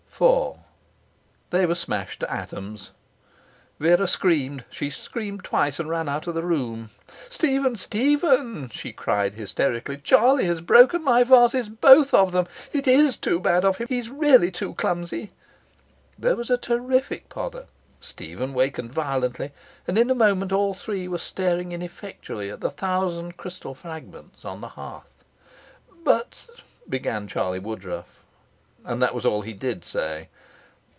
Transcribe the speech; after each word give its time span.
IV 0.23 0.53
They 1.49 1.65
were 1.65 1.73
smashed 1.73 2.19
to 2.19 2.31
atoms. 2.31 2.91
Vera 3.79 4.05
screamed. 4.05 4.63
She 4.69 4.91
screamed 4.91 5.43
twice, 5.43 5.79
and 5.79 5.89
ran 5.89 6.07
out 6.07 6.27
of 6.27 6.35
the 6.35 6.43
room. 6.43 6.91
'Stephen, 7.27 7.75
Stephen!' 7.75 8.69
she 8.69 8.93
cried 8.93 9.33
hysterically. 9.33 9.97
'Charlie 9.97 10.45
has 10.45 10.61
broken 10.61 11.03
my 11.03 11.23
vases, 11.23 11.69
both 11.69 12.13
of 12.13 12.33
them. 12.33 12.45
It 12.71 12.87
IS 12.87 13.17
too 13.17 13.39
bad 13.39 13.65
of 13.65 13.77
him. 13.77 13.87
He's 13.89 14.11
really 14.11 14.51
too 14.51 14.75
clumsy!' 14.75 15.31
There 16.19 16.35
was 16.35 16.51
a 16.51 16.57
terrific 16.57 17.27
pother. 17.27 17.65
Stephen 17.99 18.53
wakened 18.53 18.93
violently, 18.93 19.51
and 19.87 19.97
in 19.97 20.11
a 20.11 20.13
moment 20.13 20.51
all 20.51 20.75
three 20.75 21.07
were 21.07 21.17
staring 21.17 21.71
ineffectually 21.71 22.51
at 22.51 22.61
the 22.61 22.69
thousand 22.69 23.37
crystal 23.37 23.73
fragments 23.73 24.45
on 24.45 24.61
the 24.61 24.69
hearth. 24.69 25.23
'But' 26.03 26.45
began 26.87 27.27
Charlie 27.27 27.57
Woodruff. 27.57 28.19
And 28.83 28.99
that 29.03 29.13
was 29.13 29.27
all 29.27 29.43
he 29.43 29.53
did 29.53 29.85
say. 29.85 30.29